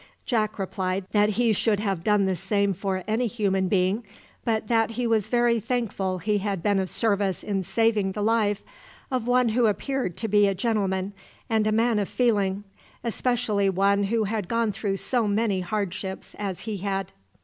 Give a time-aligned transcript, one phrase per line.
[0.25, 4.03] Jack replied that he should have done the same for any human being,
[4.43, 8.63] but that he was very thankful he had been of service in saving the life
[9.11, 11.13] of one who appeared to be a gentleman
[11.51, 12.63] and a man of feeling;
[13.03, 17.13] especially one who had gone through so many hardships as he had.